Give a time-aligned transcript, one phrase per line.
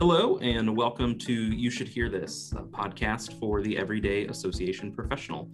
[0.00, 5.50] Hello, and welcome to You Should Hear This, a podcast for the Everyday Association Professional.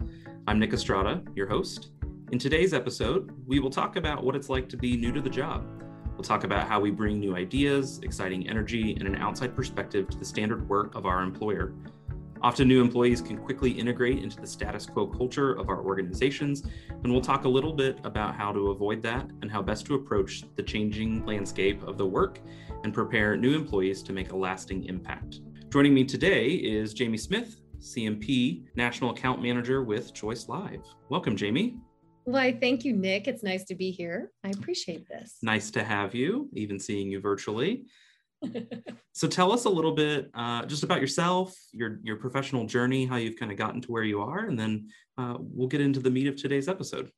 [0.46, 1.88] I'm Nick Estrada, your host.
[2.30, 5.28] In today's episode, we will talk about what it's like to be new to the
[5.28, 5.67] job.
[6.12, 10.17] We'll talk about how we bring new ideas, exciting energy, and an outside perspective to
[10.17, 11.72] the standard work of our employer.
[12.42, 17.10] Often, new employees can quickly integrate into the status quo culture of our organizations, and
[17.10, 20.45] we'll talk a little bit about how to avoid that and how best to approach
[20.56, 22.38] the changing landscape of the work
[22.84, 25.41] and prepare new employees to make a lasting impact.
[25.70, 30.83] Joining me today is Jamie Smith, CMP National Account Manager with Choice Live.
[31.09, 31.77] Welcome, Jamie.
[32.25, 33.28] Why, thank you, Nick.
[33.28, 34.33] It's nice to be here.
[34.45, 35.37] I appreciate this.
[35.42, 37.87] Nice to have you, even seeing you virtually.
[39.13, 43.17] so tell us a little bit uh, just about yourself, your your professional journey, how
[43.17, 46.11] you've kind of gotten to where you are, and then uh, we'll get into the
[46.11, 47.11] meat of today's episode.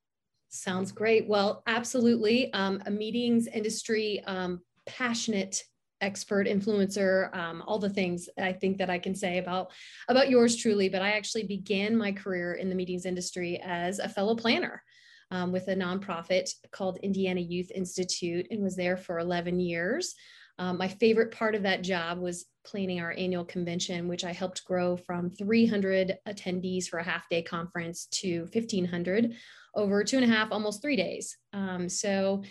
[0.51, 1.29] Sounds great.
[1.29, 2.53] Well, absolutely.
[2.53, 5.63] Um, a meetings industry um, passionate
[6.01, 9.73] expert influencer um, all the things i think that i can say about
[10.09, 14.09] about yours truly but i actually began my career in the meetings industry as a
[14.09, 14.83] fellow planner
[15.31, 20.15] um, with a nonprofit called indiana youth institute and was there for 11 years
[20.59, 24.65] um, my favorite part of that job was planning our annual convention which i helped
[24.65, 29.35] grow from 300 attendees for a half day conference to 1500
[29.75, 32.43] over two and a half almost three days um, so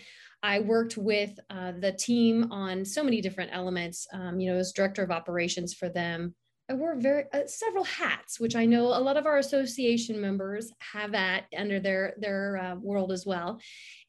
[0.42, 4.06] I worked with uh, the team on so many different elements.
[4.12, 6.34] Um, you know, as director of operations for them,
[6.70, 10.70] I wore very uh, several hats, which I know a lot of our association members
[10.92, 13.58] have at under their their uh, world as well.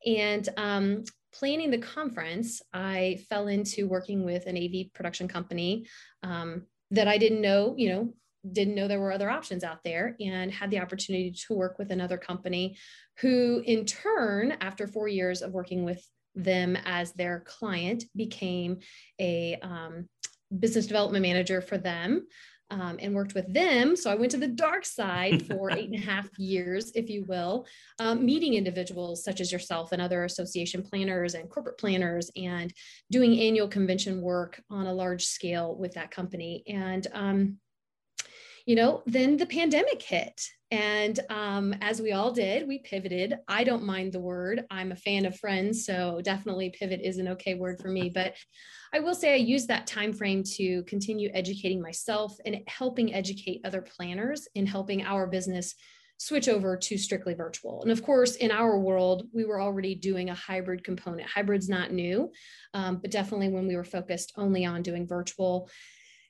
[0.06, 1.04] And um,
[1.34, 5.86] planning the conference, I fell into working with an AV production company
[6.24, 8.14] um, that I didn't know, you know,
[8.52, 11.92] didn't know there were other options out there and had the opportunity to work with
[11.92, 12.78] another company
[13.20, 18.80] who in turn after four years of working with them as their client, became
[19.20, 20.08] a um,
[20.58, 22.28] business development manager for them.
[22.72, 23.96] Um, and worked with them.
[23.96, 27.26] So I went to the dark side for eight and a half years, if you
[27.26, 27.66] will,
[27.98, 32.72] um, meeting individuals such as yourself and other association planners and corporate planners and
[33.10, 36.64] doing annual convention work on a large scale with that company.
[36.68, 37.58] And um,
[38.66, 40.42] you know, then the pandemic hit.
[40.72, 43.36] And um, as we all did, we pivoted.
[43.48, 44.66] I don't mind the word.
[44.70, 48.12] I'm a fan of friends, so definitely pivot is an okay word for me.
[48.14, 48.36] But
[48.94, 53.62] I will say I use that time frame to continue educating myself and helping educate
[53.66, 55.74] other planners in helping our business
[56.20, 57.82] switch over to strictly virtual.
[57.82, 61.30] And of course, in our world, we were already doing a hybrid component.
[61.30, 62.32] Hybrid's not new,
[62.74, 65.70] um, but definitely when we were focused only on doing virtual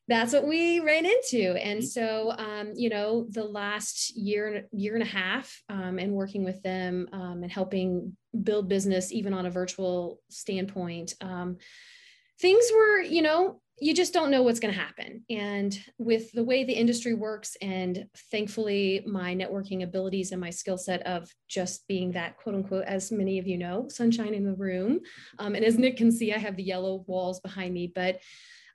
[0.10, 1.86] that's what we ran into and mm-hmm.
[1.86, 6.62] so um, you know the last year year and a half um, and working with
[6.64, 11.58] them um, and helping build business even on a virtual standpoint um,
[12.42, 16.44] things were you know you just don't know what's going to happen and with the
[16.44, 21.88] way the industry works and thankfully my networking abilities and my skill set of just
[21.88, 25.00] being that quote unquote as many of you know sunshine in the room
[25.38, 28.20] um, and as nick can see i have the yellow walls behind me but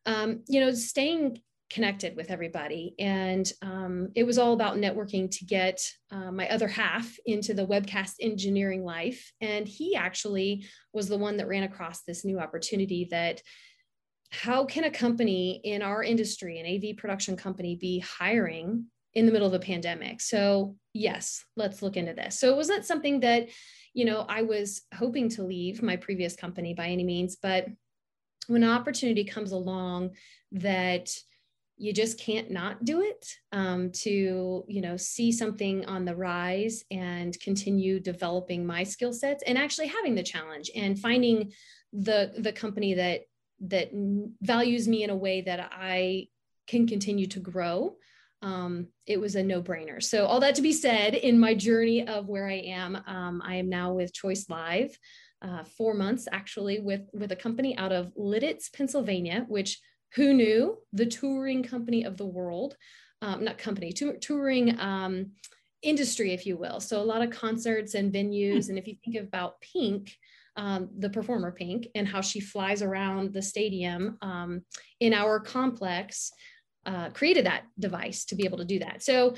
[0.06, 2.94] um, you know, staying connected with everybody.
[2.98, 7.66] And um, it was all about networking to get uh, my other half into the
[7.66, 9.32] webcast engineering life.
[9.40, 13.40] And he actually was the one that ran across this new opportunity that
[14.30, 19.32] how can a company in our industry, an AV production company, be hiring in the
[19.32, 20.20] middle of a pandemic?
[20.20, 22.38] So, yes, let's look into this.
[22.38, 23.48] So, it wasn't something that,
[23.94, 27.68] you know, I was hoping to leave my previous company by any means, but
[28.48, 30.10] when an opportunity comes along
[30.52, 31.10] that
[31.76, 36.84] you just can't not do it um, to you know see something on the rise
[36.90, 41.52] and continue developing my skill sets and actually having the challenge and finding
[41.92, 43.22] the the company that
[43.60, 43.90] that
[44.42, 46.26] values me in a way that i
[46.66, 47.94] can continue to grow
[48.42, 50.02] um, it was a no-brainer.
[50.02, 53.56] So all that to be said in my journey of where i am um, i
[53.56, 54.96] am now with choice live
[55.44, 59.80] uh, four months actually with with a company out of Lititz, Pennsylvania, which
[60.14, 62.76] who knew the touring company of the world,
[63.20, 65.32] um, not company, touring um,
[65.82, 66.80] industry, if you will.
[66.80, 68.68] So a lot of concerts and venues.
[68.68, 70.16] And if you think about Pink,
[70.56, 74.62] um, the performer Pink, and how she flies around the stadium um,
[75.00, 76.30] in our complex,
[76.86, 79.02] uh, created that device to be able to do that.
[79.02, 79.34] So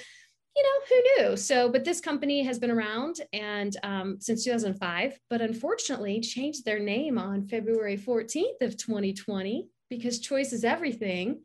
[0.56, 1.36] you know, who knew?
[1.36, 6.78] So, but this company has been around and um, since 2005, but unfortunately changed their
[6.78, 11.42] name on February 14th of 2020 because choice is everything.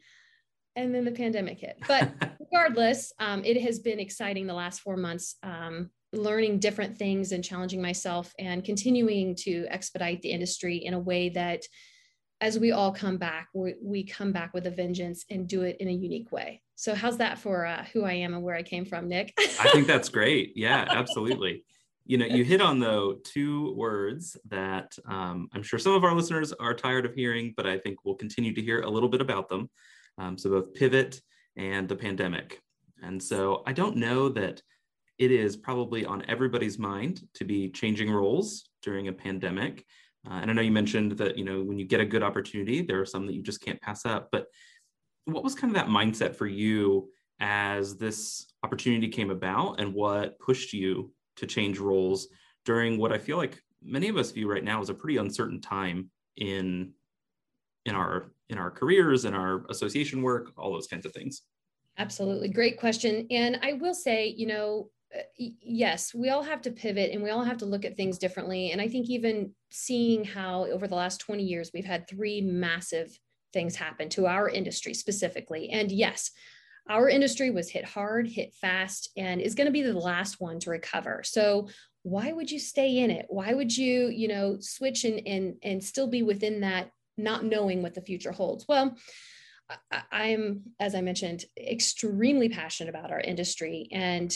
[0.78, 1.78] And then the pandemic hit.
[1.86, 2.10] But
[2.40, 7.44] regardless, um, it has been exciting the last four months, um, learning different things and
[7.44, 11.64] challenging myself and continuing to expedite the industry in a way that
[12.42, 15.78] as we all come back, we, we come back with a vengeance and do it
[15.80, 16.62] in a unique way.
[16.76, 19.34] So, how's that for uh, who I am and where I came from, Nick?
[19.40, 20.54] I think that's great.
[20.56, 21.64] Yeah, absolutely.
[22.06, 26.16] You know, you hit on though two words that um, I'm sure some of our
[26.16, 29.22] listeners are tired of hearing, but I think we'll continue to hear a little bit
[29.22, 29.70] about them.
[30.18, 31.22] Um, so, both pivot
[31.56, 32.60] and the pandemic.
[33.04, 34.64] And so, I don't know that
[35.20, 39.86] it is probably on everybody's mind to be changing roles during a pandemic.
[40.30, 42.82] Uh, and I know you mentioned that, you know, when you get a good opportunity,
[42.82, 44.30] there are some that you just can't pass up.
[44.32, 44.48] But
[45.26, 47.10] what was kind of that mindset for you
[47.40, 52.28] as this opportunity came about and what pushed you to change roles
[52.66, 55.60] during what I feel like many of us view right now as a pretty uncertain
[55.60, 56.94] time in
[57.86, 61.42] in our in our careers in our association work all those kinds of things
[61.98, 66.72] absolutely great question and i will say you know Uh, yes, we all have to
[66.72, 68.72] pivot and we all have to look at things differently.
[68.72, 73.18] And I think even seeing how over the last 20 years, we've had three massive
[73.54, 75.70] things happen to our industry specifically.
[75.70, 76.32] And yes,
[76.90, 80.60] our industry was hit hard, hit fast, and is going to be the last one
[80.62, 81.22] to recover.
[81.24, 81.68] So
[82.04, 83.28] why would you stay in it?
[83.30, 87.82] Why would you, you know, switch and and and still be within that, not knowing
[87.82, 88.66] what the future holds?
[88.68, 88.98] Well,
[90.12, 94.34] I'm, as I mentioned, extremely passionate about our industry and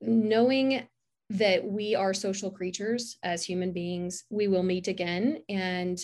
[0.00, 0.86] knowing
[1.30, 5.98] that we are social creatures as human beings, we will meet again and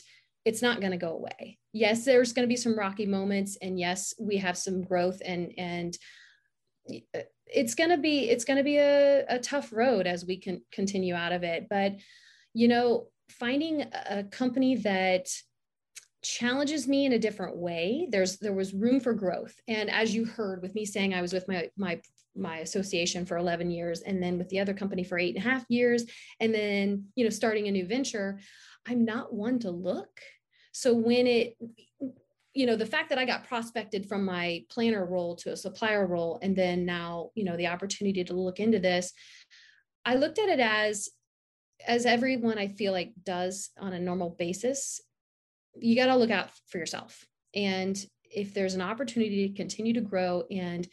[0.44, 1.58] it's not going to go away.
[1.72, 5.52] Yes, there's going to be some rocky moments and yes, we have some growth and
[5.58, 5.98] and
[7.46, 10.62] it's going to be it's going to be a, a tough road as we can
[10.70, 11.96] continue out of it, but
[12.54, 15.26] you know, finding a company that
[16.22, 18.08] challenges me in a different way.
[18.10, 19.54] There's there was room for growth.
[19.68, 22.00] And as you heard with me saying i was with my my
[22.34, 25.48] my association for 11 years and then with the other company for eight and a
[25.48, 26.04] half years
[26.38, 28.38] and then you know starting a new venture
[28.86, 30.20] i'm not one to look.
[30.72, 31.56] So when it
[32.56, 36.06] you know the fact that i got prospected from my planner role to a supplier
[36.06, 39.12] role and then now you know the opportunity to look into this
[40.06, 41.10] i looked at it as
[41.86, 45.02] as everyone i feel like does on a normal basis
[45.80, 47.24] you got to look out for yourself.
[47.54, 50.86] And if there's an opportunity to continue to grow and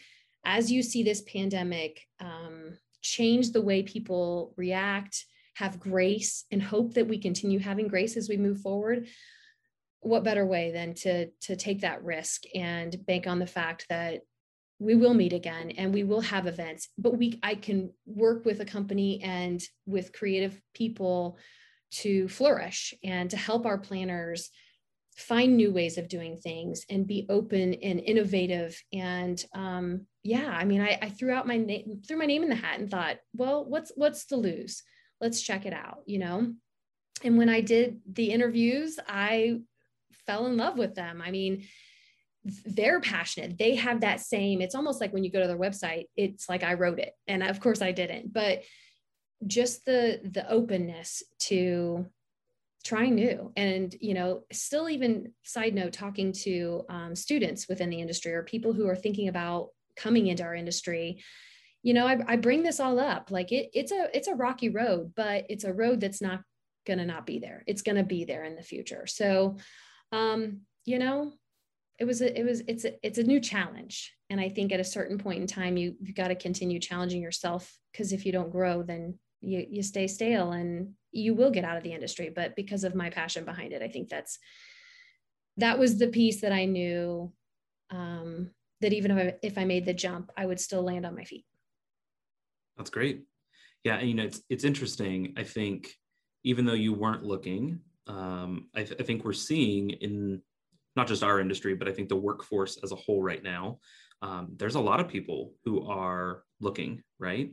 [0.46, 5.26] as you see this pandemic um, change the way people react,
[5.56, 9.08] have grace, and hope that we continue having grace as we move forward,
[10.02, 14.22] what better way than to, to take that risk and bank on the fact that
[14.80, 16.90] we will meet again and we will have events.
[16.98, 21.38] But we i can work with a company and with creative people
[21.92, 24.50] to flourish and to help our planners
[25.18, 28.82] find new ways of doing things and be open and innovative.
[28.92, 32.50] And um, yeah i mean I, I, threw out my name threw my name in
[32.50, 34.84] the hat and thought well what's what's the lose
[35.22, 36.54] let's check it out you know?
[37.24, 39.60] And when i did the interviews i
[40.26, 41.22] fell in love with them.
[41.22, 41.66] I mean
[42.66, 43.58] they're passionate.
[43.58, 46.64] They have that same it's almost like when you go to their website it's like
[46.64, 47.14] i wrote it.
[47.28, 48.64] And of course i didn't but
[49.46, 52.06] just the the openness to
[52.84, 53.52] trying new.
[53.56, 58.44] And you know still even side note talking to um, students within the industry or
[58.44, 61.24] people who are thinking about coming into our industry
[61.84, 63.30] you know I, I bring this all up.
[63.30, 66.42] Like it, it's a it's a rocky road but it's a road that's not
[67.00, 67.64] to not be there.
[67.68, 69.06] It's to be there in the future.
[69.06, 69.58] So
[70.12, 71.34] um you know
[72.00, 74.14] it was a, it was it's a, it's a new challenge.
[74.30, 77.22] And i think at a certain point in time you you've got to continue challenging
[77.22, 81.64] yourself because if you don't grow then you you stay stale and you will get
[81.64, 84.40] out of the industry but because of my passion behind it i think that's
[85.58, 87.32] that was the piece that i knew
[87.92, 88.50] um,
[88.82, 91.24] that even if I, if I made the jump i would still land on my
[91.24, 91.46] feet.
[92.78, 93.24] That's great.
[93.84, 95.34] Yeah and you know it's it's interesting.
[95.38, 95.94] I think
[96.44, 100.42] even though you weren't looking um, I, th- I think we're seeing in
[100.96, 103.80] not just our industry but i think the workforce as a whole right now
[104.22, 107.52] um, there's a lot of people who are looking right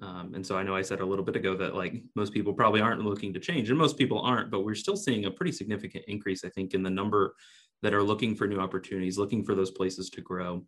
[0.00, 2.54] um, and so I know I said a little bit ago that like most people
[2.54, 5.52] probably aren't looking to change, and most people aren't, but we're still seeing a pretty
[5.52, 7.34] significant increase, I think, in the number
[7.82, 10.64] that are looking for new opportunities, looking for those places to grow.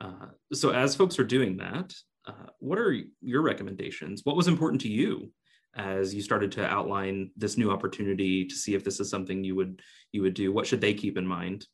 [0.00, 1.94] Uh, so as folks are doing that,
[2.26, 4.22] uh, what are your recommendations?
[4.24, 5.30] What was important to you
[5.76, 9.54] as you started to outline this new opportunity to see if this is something you
[9.56, 9.80] would
[10.12, 10.52] you would do?
[10.52, 11.66] What should they keep in mind?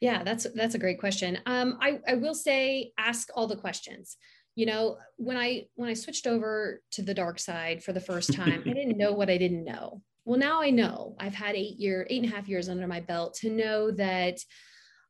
[0.00, 1.38] Yeah, that's that's a great question.
[1.46, 4.16] Um, I, I will say ask all the questions
[4.54, 8.32] you know when i when i switched over to the dark side for the first
[8.32, 10.02] time i didn't know what i didn't know.
[10.24, 11.16] Well now i know.
[11.18, 14.38] I've had eight year eight and a half years under my belt to know that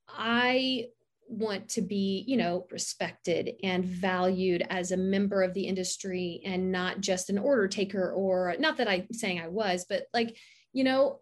[0.08, 0.86] i
[1.28, 6.72] want to be you know respected and valued as a member of the industry and
[6.72, 10.36] not just an order taker or not that i'm saying i was but like
[10.72, 11.20] you know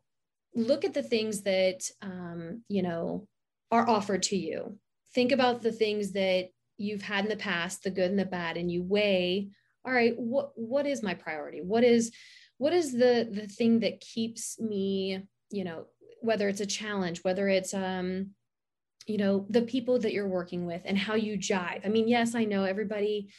[0.54, 3.26] look at the things that um, you know
[3.70, 4.78] are offered to you.
[5.14, 6.48] Think about the things that
[6.78, 9.50] you've had in the past the good and the bad and you weigh
[9.88, 11.60] all right what what is my priority?
[11.60, 12.12] What is
[12.58, 15.86] what is the the thing that keeps me you know
[16.20, 18.30] whether it's a challenge whether it's um
[19.06, 21.86] you know the people that you're working with and how you jive?
[21.86, 23.30] I mean yes i know everybody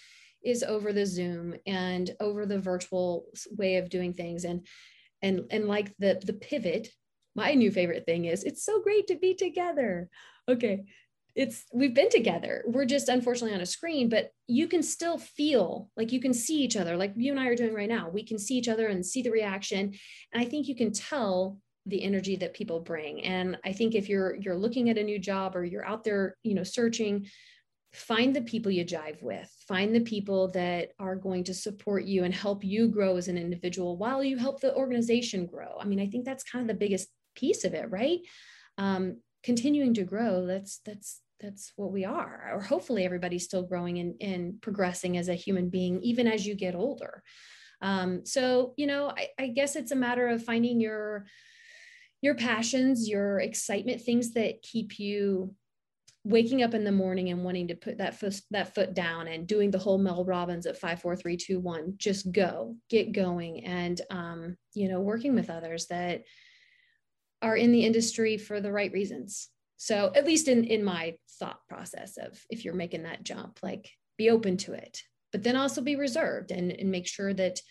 [0.44, 4.66] is over the zoom and over the virtual way of doing things and
[5.22, 6.90] and and like the the pivot.
[7.36, 10.10] My new favorite thing is it's so great to be together.
[10.48, 10.86] Okay
[11.36, 12.64] it's we've been together.
[12.68, 16.62] We're just unfortunately on a screen but you can still feel like you can see
[16.62, 18.10] each other like you and i are doing right now.
[18.10, 19.94] We can see each other and see the reaction.
[20.34, 23.24] And i think you can tell the energy that people bring.
[23.24, 26.36] And i think if you're you're looking at a new job or you're out there
[26.44, 27.28] you know searching
[27.92, 29.52] find the people you jive with.
[29.68, 33.38] Find the people that are going to support you and help you grow as an
[33.38, 35.78] individual while you help the organization grow.
[35.80, 38.20] I mean i think that's kind of the biggest piece of it right?
[38.78, 42.52] Um, continuing to grow that's that's that's what we are.
[42.54, 46.54] Or hopefully everybody's still growing and, and progressing as a human being even as you
[46.54, 47.24] get older.
[47.82, 51.26] Um, so you know I, I guess it's a matter of finding your
[52.22, 55.56] your passions your excitement things that keep you
[56.26, 59.48] waking up in the morning and wanting to put that foot that foot down and
[59.48, 63.66] doing the whole Mel Robbins at five, four, three, two, one, just go, get going,
[63.66, 66.24] and um, you know, working with others that
[67.42, 69.50] are in the industry for the right reasons.
[69.78, 73.90] So at least in in my thought process of if you're making that jump like
[74.18, 77.62] be open to it but then also be reserved and, and make sure that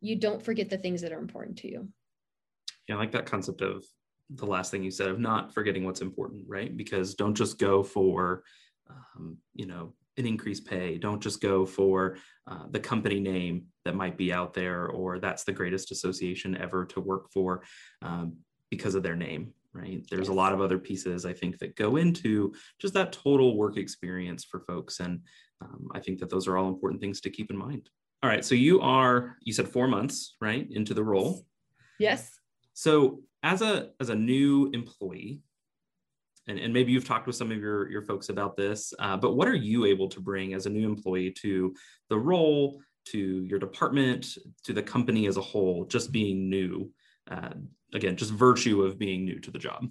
[0.00, 1.88] you don't forget the things that are important to you.
[2.88, 3.84] Yeah i like that concept of
[4.36, 6.76] the last thing you said of not forgetting what's important right?
[6.76, 8.44] Because don't just go for
[8.88, 10.98] um, you know an increased pay.
[10.98, 15.44] Don't just go for uh, the company name that might be out there or that's
[15.44, 17.62] the greatest association ever to work for.
[18.02, 18.36] Um,
[18.70, 20.04] because of their name right?
[20.10, 20.28] There's yes.
[20.28, 24.44] a lot of other pieces i think that go into just that total work experience
[24.44, 25.00] for folks.
[25.00, 25.20] And
[25.60, 27.88] um, i think that those are all important things to keep in mind.
[28.22, 31.46] All right so you are you said four months right into the role.
[31.98, 32.38] Yes.
[32.74, 35.40] So as a as a new employee
[36.48, 39.34] and, and maybe you've talked with some of your your folks about this uh, but
[39.34, 41.74] what are you able to bring as a new employee to
[42.08, 46.90] the role to your department to the company as a whole just being new
[47.30, 47.50] uh,
[47.94, 49.86] again just virtue of being new to the job.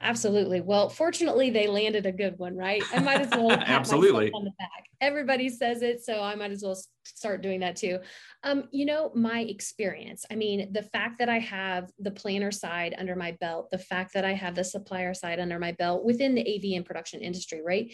[0.00, 0.60] Absolutely.
[0.60, 2.82] Well fortunately they landed a good one right?
[2.92, 4.30] I might as well absolutely.
[4.32, 4.84] on the back.
[5.00, 7.98] Everybody says it so i might as well start doing that too.
[8.42, 12.94] Um, you know my experience i mean the fact that i have the planner side
[12.96, 16.34] under my belt the fact that i have the supplier side under my belt within
[16.34, 17.92] the av and production industry right?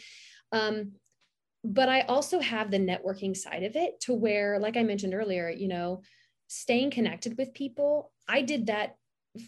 [0.52, 0.92] Um,
[1.64, 5.50] but i also have the networking side of it to where like i mentioned earlier
[5.50, 6.02] you know
[6.48, 8.96] staying connected with people i did that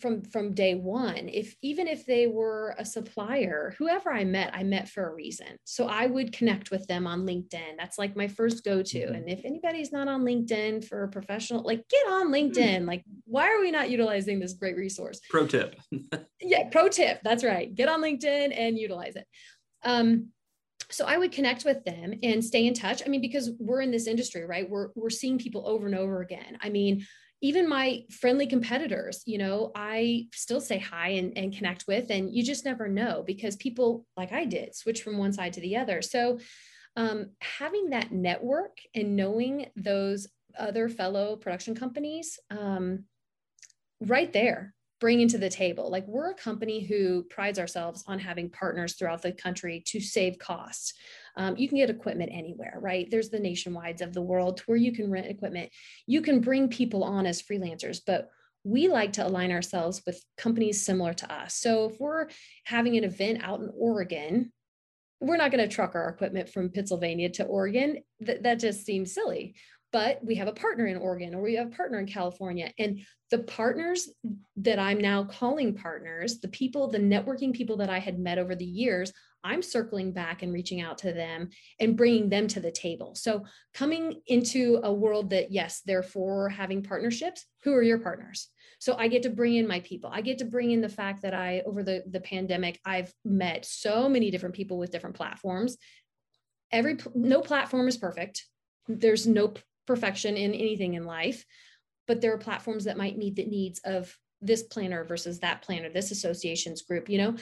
[0.00, 1.28] from from day one.
[1.28, 5.58] If even if they were a supplier whoever i met i met for a reason.
[5.64, 7.76] So i would connect with them on linkedin.
[7.78, 8.98] That's like my first go-to.
[8.98, 9.14] Mm-hmm.
[9.14, 12.78] and if anybody's not on linkedin for a professional like get on linkedin.
[12.78, 12.86] Mm-hmm.
[12.86, 15.20] like why are we not utilizing this great resource?
[15.30, 15.76] Pro tip.
[16.40, 17.20] Yeah pro tip.
[17.24, 17.74] That's right.
[17.74, 19.26] Get on linkedin and utilize it.
[19.84, 20.28] Um
[20.90, 23.02] so I would connect with them and stay in touch.
[23.04, 24.68] I mean, because we're in this industry, right?
[24.68, 26.58] We're we're seeing people over and over again.
[26.60, 27.06] I mean,
[27.40, 32.34] even my friendly competitors, you know, I still say hi and, and connect with, and
[32.34, 35.76] you just never know because people like I did switch from one side to the
[35.76, 36.02] other.
[36.02, 36.38] So
[36.96, 40.26] um, having that network and knowing those
[40.58, 43.04] other fellow production companies um,
[44.00, 45.90] right there bringing to the table.
[45.90, 50.38] Like we're a company who prides ourselves on having partners throughout the country to save
[50.38, 50.94] costs.
[51.36, 53.08] Um, you can get equipment anywhere, right?
[53.10, 55.70] There's the nationwides of the world to where you can rent equipment.
[56.06, 58.28] You can bring people on as freelancers, but
[58.64, 61.54] we like to align ourselves with companies similar to us.
[61.54, 62.28] So if we're
[62.64, 64.52] having an event out in Oregon,
[65.20, 67.98] we're not going to truck our equipment from Pennsylvania to Oregon.
[68.24, 69.54] Th- that just seems silly
[69.92, 72.72] but we have a partner in Oregon or we have a partner in California.
[72.78, 74.08] And the partners
[74.56, 78.54] that I'm now calling partners, the people, the networking people that I had met over
[78.54, 79.12] the years,
[79.44, 83.14] I'm circling back and reaching out to them and bringing them to the table.
[83.14, 88.48] So, coming into a world that, yes, therefore having partnerships, who are your partners?
[88.80, 90.10] So, I get to bring in my people.
[90.12, 93.64] I get to bring in the fact that I, over the, the pandemic, I've met
[93.64, 95.76] so many different people with different platforms.
[96.72, 98.44] Every, no platform is perfect.
[98.88, 99.54] There's no
[99.88, 101.44] perfection in anything in life,
[102.06, 105.90] but there are platforms that might meet the needs of this planner versus that planner,
[105.90, 107.34] this associations group, you know,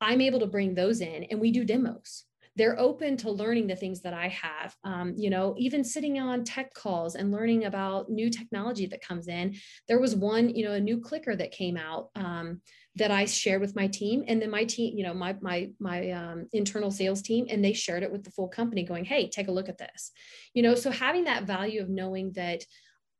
[0.00, 2.24] I'm able to bring those in and we do demos.
[2.58, 4.74] they're open to learning the things that I have.
[4.82, 9.28] Um, you know, even sitting on tech calls and learning about new technology that comes
[9.28, 9.54] in.
[9.86, 12.60] There was one, you know, a new clicker that came out um,
[12.98, 16.10] that I shared with my team, and then my team, you know, my my my
[16.10, 19.48] um, internal sales team, and they shared it with the full company, going, "Hey, take
[19.48, 20.12] a look at this."
[20.54, 22.64] You know, so having that value of knowing that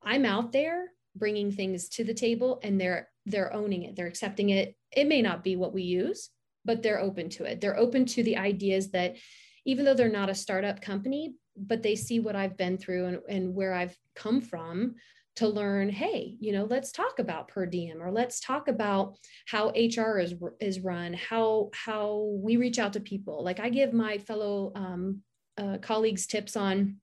[0.03, 4.51] I'm out there bringing things to the table, and they're they're owning it, they're accepting
[4.51, 4.77] it.
[4.93, 6.31] It may not be what we use,
[6.65, 7.61] but they're open to it.
[7.61, 9.17] They're open to the ideas that
[9.65, 13.19] even though they're not a startup company, but they see what I've been through and,
[13.29, 14.95] and where I've come from
[15.39, 19.17] to learn, hey, you know, let's talk about per diem or let's talk about
[19.47, 23.45] how HR is, is run, how, how we reach out to people.
[23.45, 25.23] Like I give my fellow um,
[25.57, 26.97] uh, colleagues tips on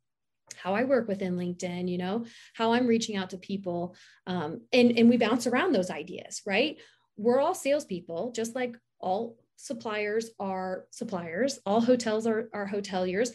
[0.58, 3.96] how I work within LinkedIn, you know, how I'm reaching out to people.
[4.28, 6.78] Um, and, and we bounce around those ideas, right?
[7.16, 13.30] We're all salespeople, just like all suppliers are suppliers, all hotels are, are hoteliers.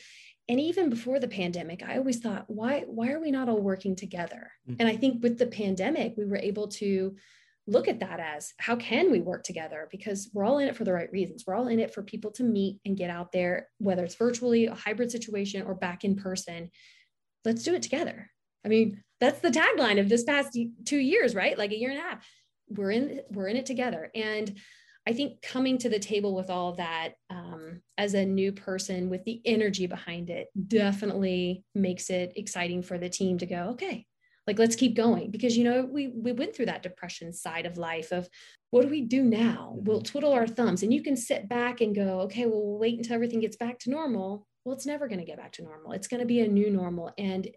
[0.51, 3.95] And even before the pandemic, I always thought, why, why are we not all working
[3.95, 4.51] together?
[4.69, 4.81] Mm-hmm.
[4.81, 7.15] And I think with the pandemic, we were able to
[7.69, 9.87] look at that as how can we work together?
[9.93, 11.45] Because we're all in it for the right reasons.
[11.47, 14.67] We're all in it for people to meet and get out there whether it's virtually
[14.67, 16.73] a hybrid situation or back in person.
[17.45, 18.29] Let's do it together.
[18.65, 21.57] I mean that's the tagline of this past two years right?
[21.57, 22.29] Like a year and a half.
[22.69, 24.11] We're in we're in it together.
[24.17, 24.59] And
[25.07, 29.09] I think coming to the table with all of that um, as a new person
[29.09, 34.07] with the energy behind it definitely makes it exciting for the team to go, okay,
[34.47, 37.77] like let's keep going because you know we we went through that depression side of
[37.77, 38.29] life of
[38.71, 39.75] what do we do now?
[39.77, 40.05] We'll mm-hmm.
[40.05, 43.15] twiddle our thumbs and you can sit back and go, okay, well, we'll wait until
[43.15, 44.47] everything gets back to normal.
[44.65, 45.93] Well, it's never going to get back to normal.
[45.93, 47.49] It's going to be a new normal and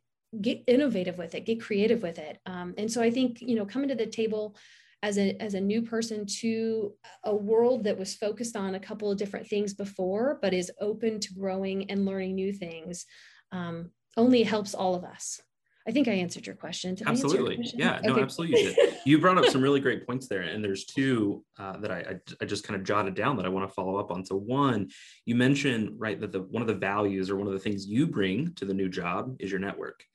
[0.42, 2.40] get innovative with it, get creative with it.
[2.46, 4.56] Um, and so I think, you know, coming to the table
[5.04, 6.94] as a as a new person to
[7.26, 11.20] a world that was focused on a couple of different things before but is open
[11.20, 13.06] to growing and learning new things.
[13.52, 15.42] Um, only helps all of us.
[15.86, 16.96] I think i answered your question.
[16.96, 17.80] Did absolutely your question?
[17.80, 18.08] yeah okay.
[18.08, 21.76] no absolutely you you brought up some really great points there and there's two uh,
[21.78, 24.10] that I, I, I just kind of jotted down that i want to follow up
[24.10, 24.24] on.
[24.26, 24.90] So one
[25.26, 28.08] you mentioned right that the one of the values or one of the things you
[28.08, 30.06] bring to the new job is your network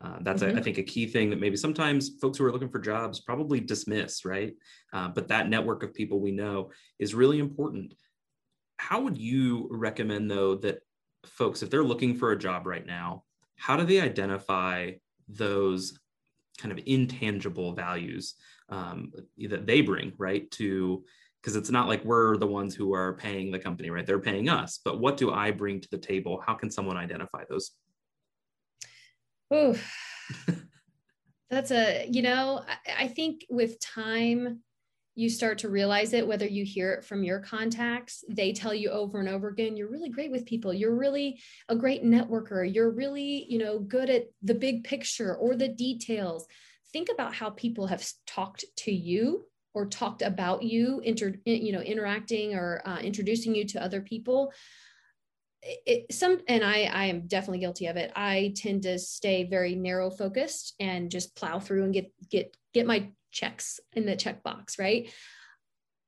[0.00, 0.56] uh, that's, mm-hmm.
[0.56, 3.20] a, I think, a key thing that maybe sometimes folks who are looking for jobs
[3.20, 4.54] probably dismiss, right?
[4.92, 7.94] Uh, but that network of people we know is really important.
[8.76, 10.80] How would you recommend, though, that
[11.26, 13.24] folks, if they're looking for a job right now,
[13.56, 14.92] how do they identify
[15.28, 15.98] those
[16.58, 18.34] kind of intangible values
[18.68, 19.12] um,
[19.48, 20.50] that they bring, right?
[20.52, 21.04] To
[21.40, 24.04] because it's not like we're the ones who are paying the company, right?
[24.04, 24.80] They're paying us.
[24.84, 26.42] But what do I bring to the table?
[26.44, 27.72] How can someone identify those
[29.50, 29.76] Oh,
[31.50, 34.60] that's a, you know, I, I think with time,
[35.18, 38.88] you start to realize it, whether you hear it from your contacts, they tell you
[38.90, 40.72] over and over again, you're really great with people.
[40.72, 42.72] You're really a great networker.
[42.72, 46.46] You're really, you know, good at the big picture or the details.
[46.92, 51.80] Think about how people have talked to you or talked about you, inter, you know,
[51.80, 54.52] interacting or uh, introducing you to other people
[55.62, 58.12] it, some and I I am definitely guilty of it.
[58.14, 62.86] I tend to stay very narrow focused and just plow through and get get get
[62.86, 65.10] my checks in the checkbox, right?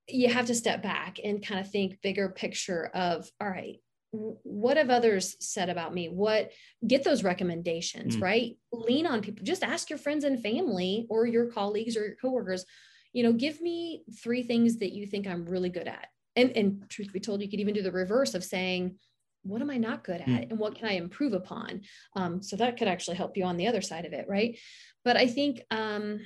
[0.08, 3.80] You have to step back and kind of think bigger picture of all right,
[4.12, 6.08] what have others said about me?
[6.08, 6.52] What
[6.86, 8.22] get those recommendations, mm.
[8.22, 8.56] right?
[8.72, 9.44] Lean on people.
[9.44, 12.64] Just ask your friends and family or your colleagues or your coworkers,
[13.12, 16.08] you know, give me three things that you think I'm really good at.
[16.36, 18.96] And and truth be told, you could even do the reverse of saying,
[19.42, 20.50] what am I not good at mm.
[20.50, 21.82] and what can I improve upon?
[22.14, 24.58] Um, so that could actually help you on the other side of it, right?
[25.04, 26.20] But I think, um,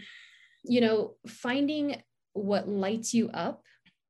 [0.65, 3.63] you know, finding what lights you up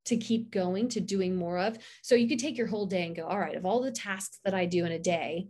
[0.05, 1.77] to keep going to doing more of.
[2.03, 4.39] So you could take your whole day and go, all right, of all the tasks
[4.45, 5.49] that I do in a day,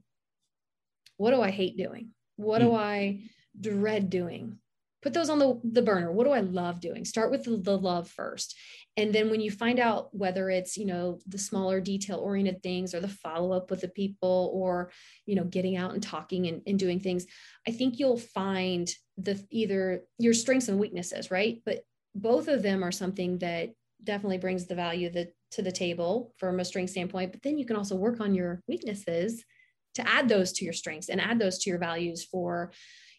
[1.17, 2.09] what do I hate doing?
[2.35, 2.65] What mm.
[2.65, 3.23] do I
[3.59, 4.59] dread doing?
[5.05, 6.11] Put those on the, the burner.
[6.11, 7.05] What do i love doing?
[7.05, 8.57] Start with the, the love first.
[8.97, 12.95] And then when you find out whether it's you know the smaller detail oriented things
[12.95, 14.89] or the follow up with the people or
[15.27, 17.25] you know getting out and talking and, and doing things
[17.67, 21.61] i think you'll find the either your strengths and weaknesses right?
[21.65, 21.83] But
[22.15, 26.59] both of them are something that definitely brings the value that to the table from
[26.59, 27.31] a strength standpoint.
[27.31, 29.43] But then you can also work on your weaknesses
[29.95, 32.71] to add those to your strengths and add those to your values for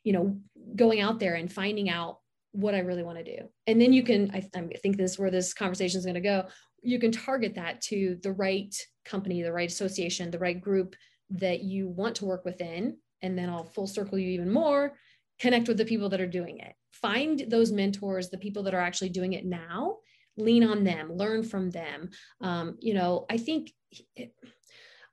[0.07, 0.39] you know
[0.77, 2.21] going out there and finding out
[2.53, 3.49] what I really want to do.
[3.67, 6.21] And then you can, I, I think this is where this conversation is going to
[6.21, 6.47] go.
[6.83, 10.97] You can target that to the right company, the right association, the right group
[11.31, 12.97] that you want to work within.
[13.21, 14.95] And then I'll full circle you even more,
[15.39, 16.75] connect with the people that are doing it.
[16.93, 19.99] Find those mentors, the people that are actually doing it now,
[20.39, 22.09] lean on them, learn from them.
[22.41, 23.73] Um, you know, I think.
[24.15, 24.33] It,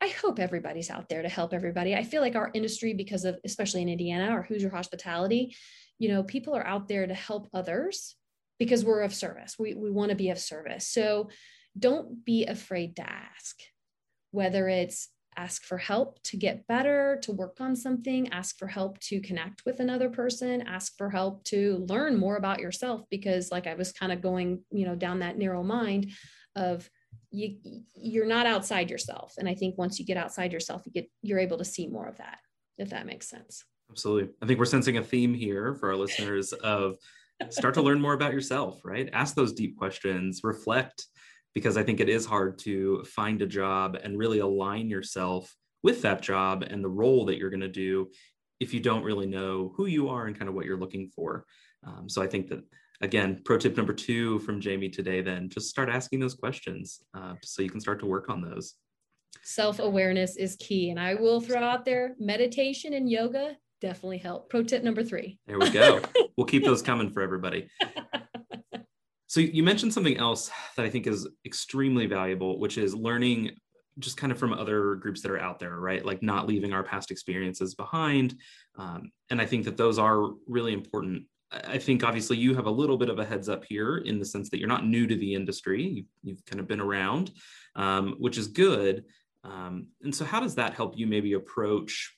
[0.03, 1.95] I hope everybody's out there to help everybody.
[1.95, 5.55] I feel like our industry, because of especially in Indiana or Hoosier hospitality,
[5.97, 8.17] you know, people are out there to help others
[8.59, 9.55] because we're of service.
[9.57, 10.89] We, we want to be of service.
[10.89, 11.29] So
[11.79, 13.61] don't be afraid to ask,
[14.31, 18.99] whether it's ask for help to get better, to work on something, ask for help
[18.99, 23.67] to connect with another person, ask for help to learn more about yourself because like
[23.67, 26.11] I was kind of going, you know, down that narrow mind
[26.57, 26.89] of
[27.33, 27.57] you
[27.95, 31.39] you're not outside yourself and I think once you get outside yourself you get you're
[31.39, 32.37] able to see more of that
[32.77, 33.65] if that makes sense.
[33.89, 34.31] Absolutely.
[34.41, 36.95] I think we're sensing a theme here for our listeners of
[37.49, 39.09] start to learn more about yourself, right?
[39.13, 41.05] Ask those deep questions, reflect
[41.53, 46.01] because I think it is hard to find a job and really align yourself with
[46.01, 48.09] that job and the role that you're going to do
[48.59, 51.45] if you don't really know who you are and kind of what you're looking for.
[51.85, 52.63] Um, so I think that
[53.03, 57.33] again, pro tip number two from Jamie today, then just start asking those questions uh,
[57.43, 58.75] so you can start to work on those.
[59.43, 60.89] Self awareness is key.
[60.89, 64.49] And I will throw out there meditation and yoga definitely help.
[64.49, 65.37] Pro tip number three.
[65.45, 66.01] There we go.
[66.37, 67.67] we'll keep those coming for everybody.
[69.27, 73.51] So you mentioned something else that I think is extremely valuable, which is learning
[73.99, 76.05] just kind of from other groups that are out there, right?
[76.05, 78.35] Like not leaving our past experiences behind.
[78.77, 81.25] Um, and I think that those are really important.
[81.67, 84.25] I think obviously you have a little bit of a heads up here in the
[84.25, 85.83] sense that you're not new to the industry.
[85.83, 87.31] You've, you've kind of been around,
[87.75, 89.05] um, which is good.
[89.43, 92.15] Um, and so, how does that help you maybe approach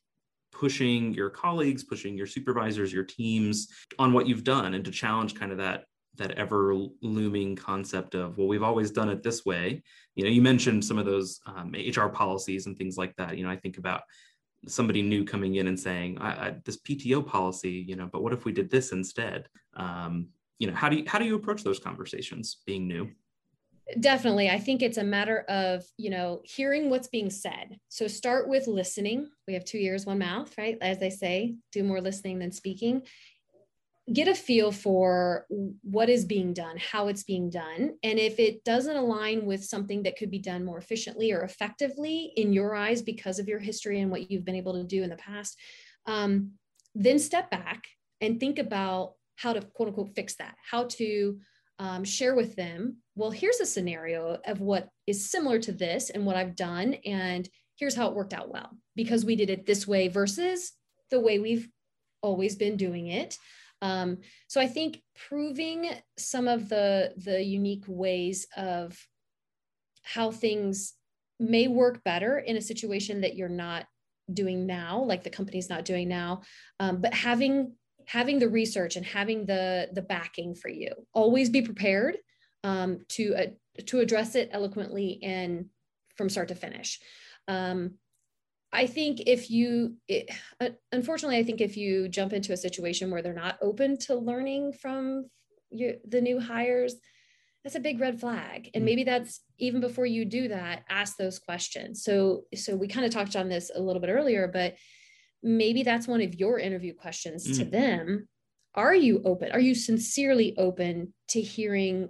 [0.51, 3.67] pushing your colleagues, pushing your supervisors, your teams
[3.99, 5.85] on what you've done, and to challenge kind of that
[6.17, 9.83] that ever looming concept of well we've always done it this way
[10.15, 13.43] you know you mentioned some of those um, hr policies and things like that you
[13.43, 14.01] know i think about
[14.67, 18.33] somebody new coming in and saying I, I, this pto policy you know but what
[18.33, 19.47] if we did this instead?
[19.75, 23.09] Um, you know how do you how do you approach those conversations being new?
[23.99, 24.49] Definitely.
[24.49, 27.77] I think it's a matter of you know hearing what's being said.
[27.89, 29.29] So start with listening.
[29.47, 30.77] We have two ears one mouth right?
[30.81, 33.03] As they say do more listening than speaking
[34.13, 35.47] get a feel for
[35.81, 37.95] what is being done, how it's being done.
[38.03, 42.31] And if it doesn't align with something that could be done more efficiently or effectively
[42.35, 45.09] in your eyes because of your history and what you've been able to do in
[45.09, 45.57] the past,
[46.05, 46.51] um,
[46.93, 47.85] then step back
[48.21, 51.39] and think about how to quote unquote fix that, how to
[51.79, 56.25] um, share with them, well, here's a scenario of what is similar to this and
[56.25, 56.95] what I've done.
[57.05, 60.73] And here's how it worked out well because we did it this way versus
[61.11, 61.67] the way we've
[62.21, 63.37] always been doing it.
[63.85, 64.17] Um,
[64.47, 68.97] so I think proving some of the the unique ways of
[70.01, 70.93] how things
[71.39, 73.85] may work better in a situation that you're not
[74.33, 76.41] doing now, like the company's not doing now,
[76.79, 77.73] um, but having
[78.07, 80.89] having the research and having the the backing for you.
[81.13, 82.17] Always be prepared
[82.63, 85.67] um, to uh, to address it eloquently and
[86.15, 86.99] from start to finish.
[87.47, 87.99] Um,
[88.75, 90.29] I think if you, it,
[90.91, 94.73] unfortunately, I think if you jump into a situation where they're not open to learning
[94.73, 95.25] from
[95.71, 96.95] your, the new hires,
[97.63, 98.69] that's a big red flag.
[98.73, 98.85] And mm.
[98.85, 102.03] maybe that's even before you do that, ask those questions.
[102.03, 104.75] So, so we kind of talked on this a little bit earlier, but
[105.41, 107.57] maybe that's one of your interview questions mm.
[107.57, 108.27] to them.
[108.75, 109.51] Are you open?
[109.51, 112.09] Are you sincerely open to hearing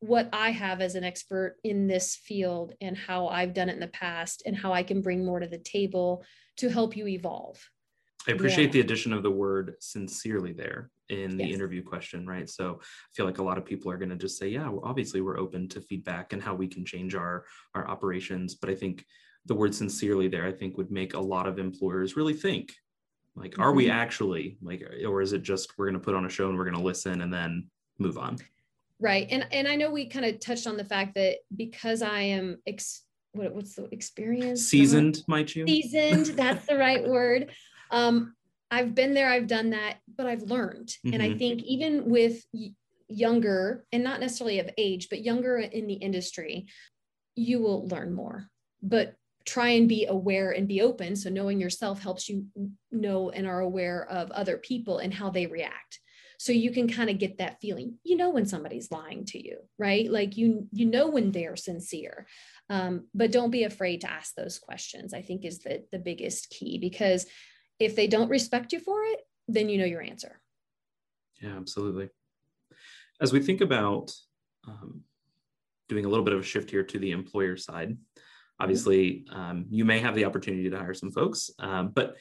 [0.00, 3.80] what I have as an expert in this field and how I've done it in
[3.80, 6.24] the past and how I can bring more to the table
[6.58, 7.58] to help you evolve.
[8.26, 8.72] I appreciate yeah.
[8.72, 11.54] the addition of the word sincerely there in the yes.
[11.54, 12.48] interview question, right?
[12.48, 14.82] So I feel like a lot of people are going to just say, yeah, well,
[14.84, 18.74] obviously we're open to feedback and how we can change our our operations, but I
[18.74, 19.04] think
[19.46, 22.74] the word sincerely there I think would make a lot of employers really think
[23.34, 23.62] like mm-hmm.
[23.62, 23.98] are we mm-hmm.
[23.98, 26.64] actually like or is it just we're going to put on a show and we're
[26.64, 28.36] going to listen and then move on?
[29.00, 29.28] Right.
[29.30, 32.58] And and I know we kind of touched on the fact that because I am
[32.66, 34.66] ex, what, what's the experience?
[34.66, 35.66] Seasoned, might you?
[35.66, 37.52] Seasoned, that's the right word.
[37.90, 38.34] Um,
[38.70, 40.88] I've been there, I've done that, but I've learned.
[40.88, 41.14] Mm-hmm.
[41.14, 41.38] And I mm-hmm.
[41.38, 42.44] think even with
[43.08, 46.66] younger and not necessarily of age, but younger in the industry,
[47.34, 48.48] you will learn more.
[48.82, 49.14] But
[49.46, 51.16] try and be aware and be open.
[51.16, 52.46] So knowing yourself helps you
[52.92, 56.00] know and are aware of other people and how they react
[56.38, 59.58] so you can kind of get that feeling you know when somebody's lying to you
[59.78, 60.10] right?
[60.10, 62.26] Like you you know when they're sincere.
[62.70, 66.50] Um, but don't be afraid to ask those questions i think is the the biggest
[66.50, 67.26] key because
[67.78, 70.40] if they don't respect you for it then you know your answer.
[71.40, 72.10] Yeah absolutely.
[73.20, 74.12] As we think about
[74.66, 75.02] um,
[75.88, 77.96] doing a little bit of a shift here to the employer side
[78.60, 82.16] obviously um, you may have the opportunity to hire some folks um, but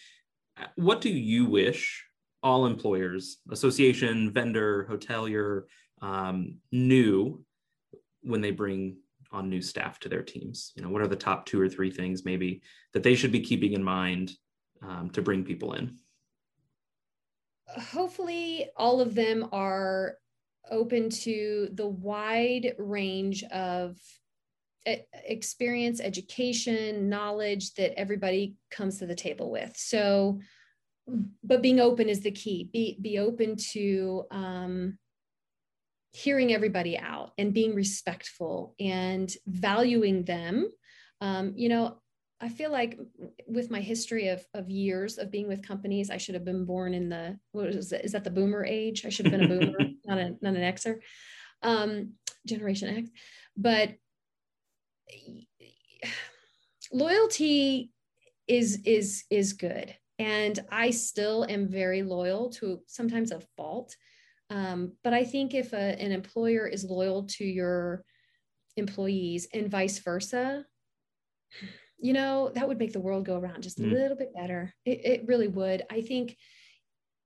[0.60, 2.07] uh, what do you wish
[2.44, 5.64] all employers, association, vendor, hotelier,
[6.02, 7.44] um, knew
[8.22, 8.98] when they bring
[9.32, 10.72] on new staff to their teams?
[10.76, 12.62] You know, what are the top two or three things maybe
[12.94, 14.32] that they should be keeping in mind
[14.82, 15.98] um, to bring people in?
[17.68, 20.16] Hopefully, all of them are
[20.70, 23.98] open to the wide range of
[25.26, 29.76] experience, education, knowledge that everybody comes to the table with.
[29.76, 30.40] So,
[31.44, 32.70] but being open is the key.
[32.72, 34.98] Be be open to um,
[36.12, 40.70] hearing everybody out and being respectful and valuing them.
[41.22, 42.00] Um, you know,
[42.40, 43.00] I feel like
[43.48, 46.94] with my history of, of years of being with companies, I should have been born
[46.94, 48.06] in the what is it?
[48.06, 49.06] Is that the boomer age?
[49.06, 51.00] I should have been a boomer, not a not an Xer,
[51.64, 52.14] um,
[52.46, 53.10] Generation X.
[53.56, 53.96] But
[56.92, 57.92] loyalty
[58.48, 63.96] is is is good, and I still am very loyal to sometimes a fault.
[64.50, 68.04] Um, but I think if a, an employer is loyal to your
[68.78, 70.66] employees and vice versa,
[72.00, 73.92] you know, that would make the world go around just a mm.
[73.92, 74.74] little bit better.
[74.86, 75.84] It, it really would.
[75.90, 76.38] I think,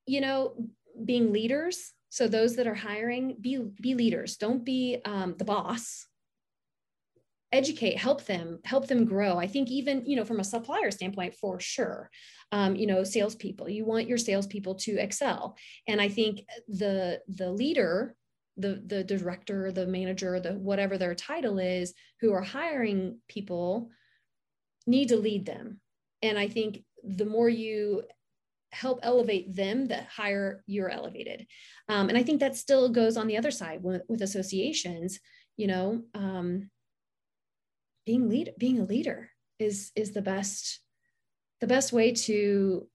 [0.05, 0.55] you know,
[1.03, 1.93] being leaders.
[2.09, 4.37] So those that are hiring, be be leaders.
[4.37, 6.07] Don't be um, the boss.
[7.51, 9.37] Educate, help them, help them grow.
[9.37, 12.09] I think even you know from a supplier standpoint, for sure.
[12.53, 13.69] Um, you know, salespeople.
[13.69, 15.55] You want your salespeople to excel,
[15.87, 18.15] and I think the the leader
[18.57, 23.89] the the director the manager the whatever their title is who are hiring people
[24.85, 25.79] need to lead them.
[26.21, 28.03] And I think the more you
[28.71, 31.47] help elevate them, the higher you're elevated.
[31.89, 35.19] Um, and I think that still goes on the other side with, with associations,
[35.57, 36.69] you know, um,
[38.05, 40.79] being lead, being a leader is, is the best,
[41.59, 42.87] the best way to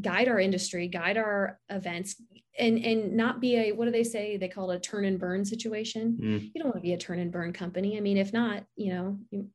[0.00, 2.16] guide our industry, guide our events,
[2.58, 4.36] and and not be a what do they say?
[4.36, 6.18] They call it a turn and burn situation.
[6.20, 6.50] Mm.
[6.52, 7.96] You don't want to be a turn and burn company.
[7.96, 9.48] I mean, if not, you know, you,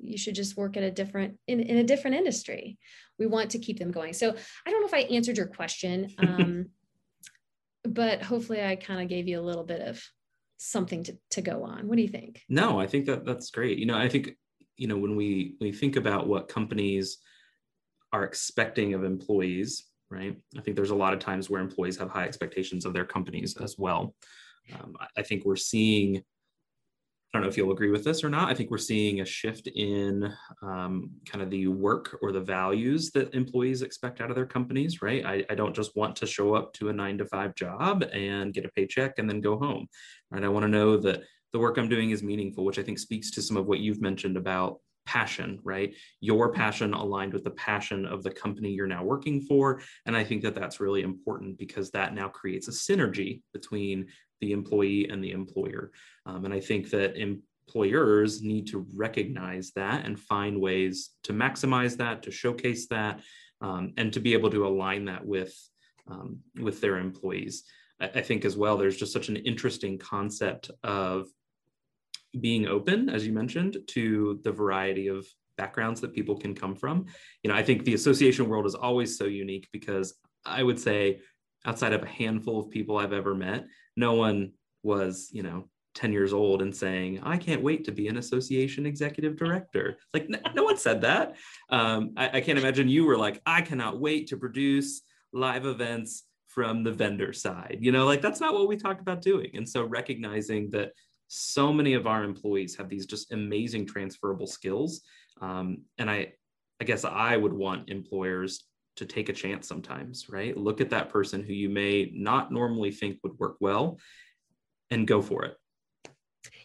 [0.00, 2.78] you should just work at a different in, in a different industry
[3.18, 4.34] we want to keep them going so
[4.66, 6.66] i don't know if i answered your question um,
[7.84, 10.02] but hopefully i kind of gave you a little bit of
[10.58, 13.78] something to, to go on what do you think no i think that that's great
[13.78, 14.36] you know i think
[14.80, 17.18] you know when we we think about what companies
[18.12, 22.10] are expecting of employees right i think there's a lot of times where employees have
[22.10, 24.14] high expectations of their companies as well
[24.74, 26.22] um, I think we're seeing
[27.32, 28.50] I don't know if you'll agree with this or not.
[28.50, 33.12] I think we're seeing a shift in um, kind of the work or the values
[33.12, 35.24] that employees expect out of their companies, right?
[35.24, 38.52] I, I, don't just want to show up to a nine to five job and
[38.52, 39.86] get a paycheck and then go home,
[40.32, 40.42] right?
[40.42, 43.30] I want to know that the work I'm doing is meaningful, which I think speaks
[43.32, 45.94] to some of what you've mentioned about passion, right?
[46.20, 49.80] Your passion aligned with the passion of the company you're now working for.
[50.06, 54.06] And I think that that's really important because that now creates a synergy between
[54.40, 55.90] the employee and the employer.
[56.26, 61.96] Um, and I think that employers need to recognize that and find ways to maximize
[61.96, 63.20] that, to showcase that,
[63.60, 65.54] um, and to be able to align that with
[66.10, 67.64] um, with their employees.
[68.00, 71.28] I, I think as well, there's just such an interesting concept of
[72.38, 77.06] being open, as you mentioned, to the variety of backgrounds that people can come from.
[77.42, 80.14] You know, I think the association world is always so unique because
[80.44, 81.20] I would say
[81.66, 83.66] outside of a handful of people I've ever met,
[83.96, 88.08] no one was, you know, 10 years old and saying, I can't wait to be
[88.08, 89.98] an association executive director.
[90.14, 91.36] Like, no, one said that.
[91.68, 96.24] Um, I, I can't imagine you were like, I cannot wait to produce live events
[96.46, 97.78] from the vendor side.
[97.80, 99.50] You know, like that's not what we talked about doing.
[99.54, 100.92] And so recognizing that
[101.32, 105.02] so many of our employees have these just amazing transferable skills.
[105.40, 106.32] Um, and I,
[106.80, 108.64] I guess I would want employers
[108.96, 110.56] to take a chance sometimes, right?
[110.56, 114.00] Look at that person who you may not normally think would work well
[114.90, 115.56] and go for it.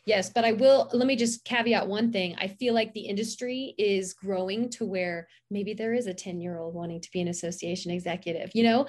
[0.08, 2.36] Yes, but I will let me just caveat one thing.
[2.39, 6.58] I feel like the industry is growing to where maybe there is a 10 year
[6.58, 8.49] old wanting to be an association executive.
[8.56, 8.88] You know,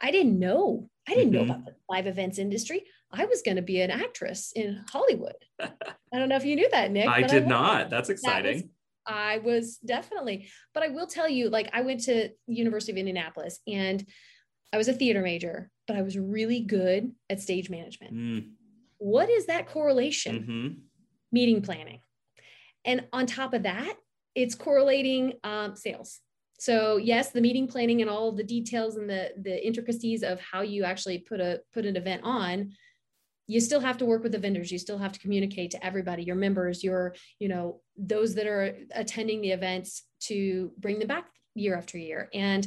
[0.00, 0.88] I didn't know.
[1.08, 1.48] I didn't mm-hmm.
[1.48, 2.84] know about the live events industry.
[3.12, 5.34] I was going to be an actress in Hollywood.
[5.60, 7.08] I don't know if you knew that, Nick.
[7.08, 7.90] I did I not.
[7.90, 8.56] That's exciting.
[8.56, 8.70] That was,
[9.06, 13.58] I was definitely, but I will tell you, like I went to University of Indianapolis
[13.66, 14.06] and
[14.72, 18.14] I was a theater major, but I was really good at stage management.
[18.14, 18.50] Mm.
[18.98, 20.38] What is that correlation?
[20.38, 20.78] Mm-hmm.
[21.32, 22.00] Meeting planning.
[22.84, 23.94] And on top of that,
[24.34, 26.20] it's correlating um, sales.
[26.58, 30.60] So yes, the meeting planning and all the details and the the intricacies of how
[30.60, 32.72] you actually put a put an event on
[33.50, 34.70] you still have to work with the vendors.
[34.70, 38.76] You still have to communicate to everybody your members your you know those that are
[38.94, 42.28] attending the events to bring them back year after year.
[42.32, 42.66] And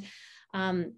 [0.54, 0.96] um,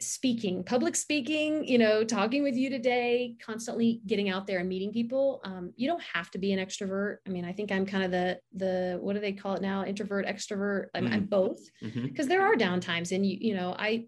[0.00, 4.92] speaking public speaking you know talking with you today constantly getting out there and meeting
[4.92, 5.40] people.
[5.44, 7.18] Um, you don't have to be an extrovert.
[7.26, 9.84] I mean i think i'm kind of the the what do they call it now?
[9.84, 10.86] Introvert extrovert?
[10.96, 11.14] I'm, mm-hmm.
[11.14, 12.28] I'm both because mm-hmm.
[12.28, 14.06] there are downtimes and you you know i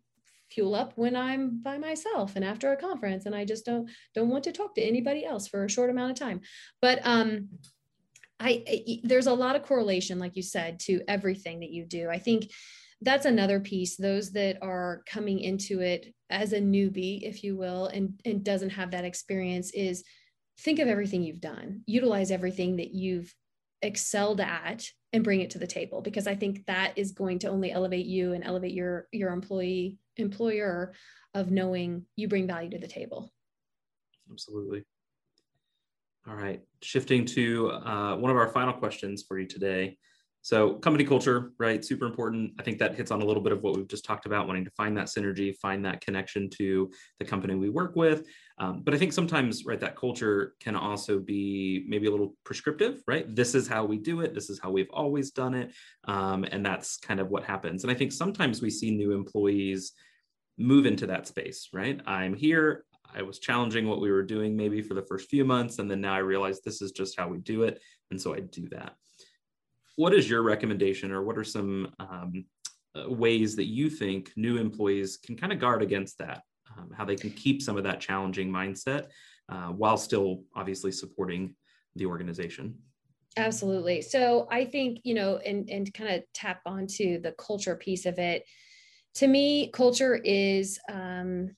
[0.51, 4.31] fuel up when i'm by myself and after a conference and i just don't don't
[4.31, 6.41] want to talk to anybody else for a short amount of time.
[6.81, 7.49] But um
[8.39, 12.09] I, I there's a lot of correlation like you said to everything that you do.
[12.11, 12.51] I think
[13.03, 17.87] that's another piece those that are coming into it as a newbie if you will
[17.87, 20.05] and and doesn't have that experience is
[20.61, 21.83] think of everything you've done.
[21.87, 23.35] Utilize everything that you've
[23.83, 27.49] excelled at and bring it to the table because i think that is going to
[27.49, 30.93] only elevate you and elevate your your employee employer
[31.35, 33.31] of knowing you bring value to the table.
[34.31, 34.83] Absolutely.
[36.27, 39.97] All right shifting to uh, one of our final questions for you today
[40.47, 41.85] so company culture, right?
[41.85, 42.53] Super important.
[42.57, 44.65] I think that hits on a little bit of what we've just talked about, wanting
[44.65, 48.29] to find that synergy, find that connection to the company we work with.
[48.59, 53.03] Um, but I think sometimes, right, that culture can also be maybe a little prescriptive,
[53.09, 53.27] right?
[53.35, 54.35] This is how we do it.
[54.35, 55.75] This is how we've always done it.
[56.05, 57.83] Um, and that's kind of what happens.
[57.83, 59.95] And I think sometimes we see new employees
[60.59, 62.01] move into that space, right?
[62.07, 62.85] I'm here.
[63.13, 65.81] I was challenging what we were doing maybe for the first few months.
[65.81, 67.83] And then now I realize this is just how we do it.
[68.13, 68.95] And so I do that
[69.97, 72.45] what is your recommendation or what are some um,
[72.95, 76.43] uh, ways that you think new employees can kind of guard against that?
[76.77, 79.07] Um, how they can keep some of that challenging mindset
[79.49, 81.55] uh, while still obviously supporting
[81.97, 82.77] the organization?
[83.39, 84.01] Absolutely.
[84.01, 88.19] So i think you know and and kind of tap onto the culture piece of
[88.19, 88.45] it.
[89.17, 91.51] To me culture is um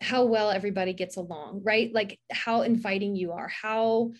[0.00, 1.92] how well everybody gets along right?
[1.92, 4.12] Like how inviting you are how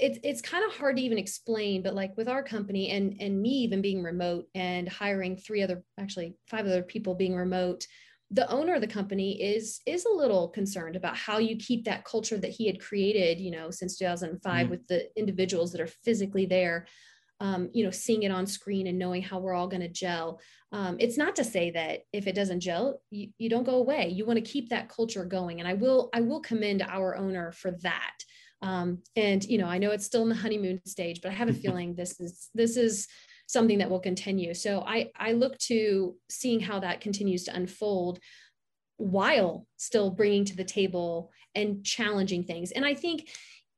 [0.00, 3.40] it's it's kind of hard to even explain but like with our company and and
[3.40, 7.86] me even being remote and hiring three other actually five other people being remote
[8.30, 12.04] the owner of the company is is a little concerned about how you keep that
[12.04, 14.70] culture that he had created you know since 2005 mm.
[14.70, 16.86] with the individuals that are physically there
[17.40, 20.40] um, you know seeing it on screen and knowing how we're all going to gel.
[20.72, 24.08] Um, it's not to say that if it doesn't gel you, you don't go away.
[24.08, 27.52] You want to keep that culture going and i will i will commend our owner
[27.52, 28.14] for that
[28.62, 31.48] um, and you know, I know it's still in the honeymoon stage, but I have
[31.48, 33.06] a feeling this is this is
[33.46, 34.54] something that will continue.
[34.54, 38.18] So I I look to seeing how that continues to unfold
[38.96, 42.70] while still bringing to the table and challenging things.
[42.72, 43.28] And I think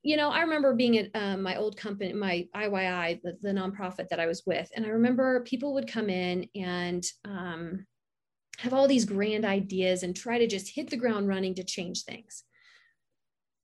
[0.03, 4.09] you know, I remember being at um, my old company, my IYI, the, the, nonprofit
[4.09, 7.87] that I was with, and I remember people would come in and um,
[8.59, 12.05] have all these grand ideas and try to just hit the ground running to change
[12.05, 12.45] things.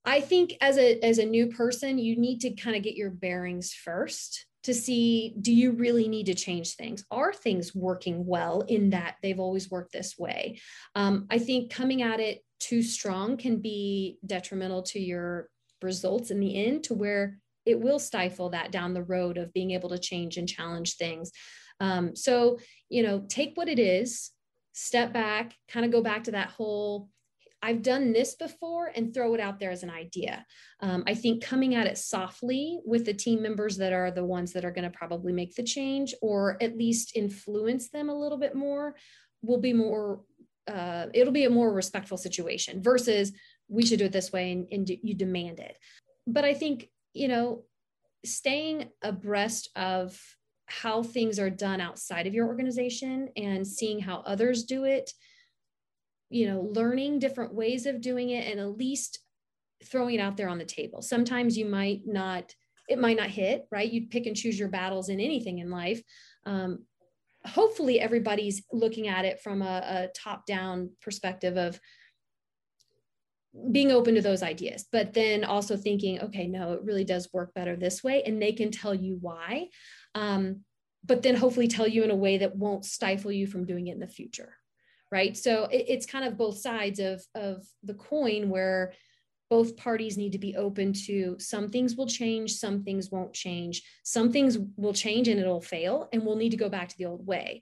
[0.05, 3.09] I think as a as a new person, you need to kind of get your
[3.09, 7.05] bearings first to see do you really need to change things?
[7.11, 10.59] Are things working well in that they've always worked this way?
[10.95, 15.49] Um, i think coming at it too strong can be detrimental to your
[15.81, 19.71] results in the end to where it will stifle that down the road of being
[19.71, 21.31] able to change and challenge things.
[21.79, 24.31] Um, so you know take what it is
[24.73, 27.09] step back kind of go back to that whole
[27.63, 30.45] I've done this before and throw it out there as an idea.
[30.81, 34.51] Um, I think coming at it softly with the team members that are the ones
[34.51, 38.37] that are going to probably make the change or at least influence them a little
[38.37, 38.97] bit more
[39.41, 40.23] will be more,
[40.67, 43.31] uh, it'll be a more respectful situation versus
[43.69, 45.77] we should do it this way and, and you demand it.
[46.27, 47.63] But I think, you know,
[48.25, 50.19] staying abreast of
[50.65, 55.11] how things are done outside of your organization and seeing how others do it
[56.33, 59.19] you know learning different ways of doing it and at least
[59.83, 61.01] throwing it out there on the table.
[61.01, 62.53] Sometimes you might not
[62.89, 63.91] it might not hit right?
[63.91, 66.01] You pick and choose your battles in anything in life.
[66.45, 66.85] Um,
[67.45, 71.79] hopefully everybody's looking at it from a, a top down perspective of
[73.71, 77.53] being open to those ideas but then also thinking okay no it really does work
[77.53, 79.67] better this way and they can tell you why
[80.15, 80.61] um,
[81.05, 83.93] but then hopefully tell you in a way that won't stifle you from doing it
[83.93, 84.55] in the future
[85.13, 85.37] right?
[85.37, 88.93] So it, it's kind of both sides of of the coin where
[89.51, 93.83] both parties need to be open to some things will change some things won't change.
[94.03, 97.05] Some things will change and it'll fail and we'll need to go back to the
[97.05, 97.61] old way.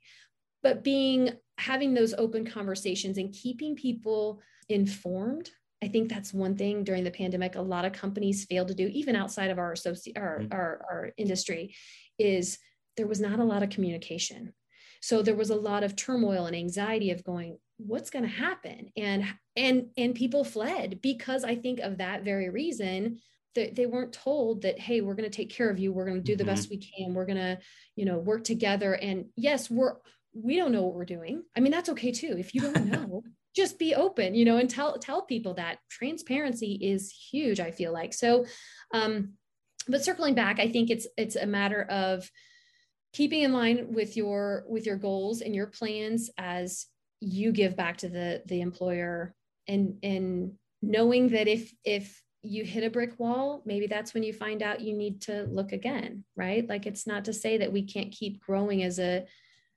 [0.63, 5.51] But being having those open conversations and keeping people informed
[5.83, 8.87] i think that's one thing during the pandemic a lot of companies failed to do
[8.87, 10.53] even outside of our associate our, mm-hmm.
[10.53, 11.75] our, our industry
[12.17, 12.57] is
[12.97, 14.53] there was not a lot of communication
[15.01, 18.89] so there was a lot of turmoil and anxiety of going what's going to happen
[18.95, 19.25] and
[19.55, 23.19] and and people fled because i think of that very reason
[23.55, 26.17] that they weren't told that hey we're going to take care of you we're going
[26.17, 26.53] to do the mm-hmm.
[26.53, 27.57] best we can we're going to
[27.95, 29.95] you know work together and yes we're
[30.33, 31.43] we don't know what we're doing.
[31.55, 32.35] I mean, that's okay too.
[32.37, 33.23] If you don't know,
[33.55, 37.59] just be open, you know, and tell tell people that transparency is huge.
[37.59, 38.45] I feel like so.
[38.93, 39.33] Um,
[39.87, 42.29] but circling back, I think it's it's a matter of
[43.13, 46.87] keeping in line with your with your goals and your plans as
[47.19, 49.35] you give back to the the employer
[49.67, 54.33] and and knowing that if if you hit a brick wall maybe that's when you
[54.33, 56.67] find out you need to look again right?
[56.67, 59.25] Like it's not to say that we can't keep growing as a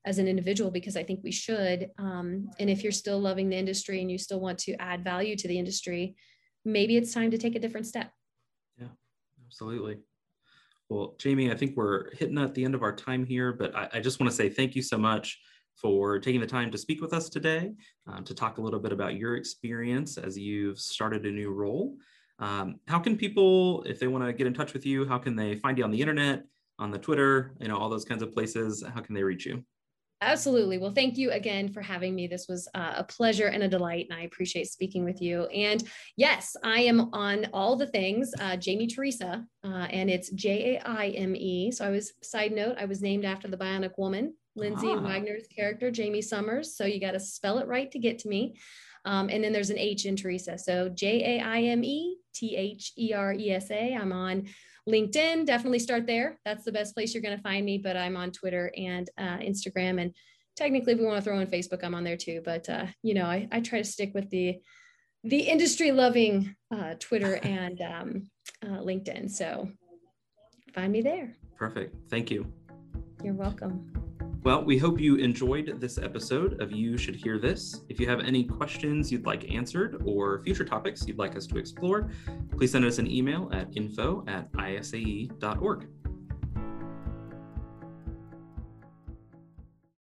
[0.06, 3.56] as an individual because i think we should um, and if you're still loving the
[3.56, 6.14] industry and you still want to add value to the industry
[6.64, 8.10] maybe it's time to take a different step.
[8.78, 8.88] Yeah
[9.46, 9.98] absolutely
[10.88, 13.88] well jaime i think we're hitting at the end of our time here but i,
[13.94, 15.38] I just want to say thank you so much
[15.74, 17.72] for taking the time to speak with us today
[18.08, 21.96] uh, to talk a little bit about your experience as you've started a new role
[22.38, 25.36] um, how can people, if they want to get in touch with you, how can
[25.36, 26.44] they find you on the internet,
[26.78, 28.82] on the Twitter, you know, all those kinds of places?
[28.94, 29.64] How can they reach you?
[30.24, 30.78] Absolutely.
[30.78, 32.26] Well, thank you again for having me.
[32.26, 35.44] This was uh, a pleasure and a delight, and I appreciate speaking with you.
[35.46, 35.84] And
[36.16, 40.88] yes, I am on all the things, uh, Jaime Theresa, uh, and it's J A
[40.88, 41.70] I M E.
[41.70, 45.00] So I was, side note, I was named after the Bionic Woman, Lindsay ah.
[45.00, 46.74] Wagner's character, Jaime Sommers.
[46.76, 48.56] So you got to spell it right to get to me.
[49.04, 50.56] Um, and then there's an H in Theresa.
[50.56, 53.94] So J A I M E T H E R E S A.
[53.94, 54.46] I'm on
[54.88, 55.46] LinkedIn.
[55.46, 56.38] Definitely start there.
[56.44, 57.78] That's the best place you're going to find me.
[57.78, 60.00] But I'm on Twitter and uh, Instagram.
[60.00, 60.14] And
[60.56, 62.42] technically, if we want to throw in Facebook, I'm on there too.
[62.44, 64.60] But, uh, you know, I, I try to stick with the
[65.26, 68.30] the industry loving uh, Twitter and um,
[68.62, 69.30] uh, LinkedIn.
[69.30, 69.70] So
[70.74, 71.34] find me there.
[71.56, 71.94] Perfect.
[72.10, 72.46] Thank you.
[73.22, 74.03] You're welcome.
[74.44, 77.80] Well, we hope you enjoyed this episode of You Should Hear This.
[77.88, 81.56] If you have any questions you'd like answered or future topics you'd like us to
[81.56, 82.10] explore,
[82.54, 85.88] please send us an email at info at isae.org.